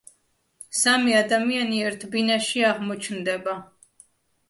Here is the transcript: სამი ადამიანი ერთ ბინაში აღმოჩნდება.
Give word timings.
სამი 0.77 1.13
ადამიანი 1.19 1.83
ერთ 1.91 2.09
ბინაში 2.17 2.67
აღმოჩნდება. 2.73 3.59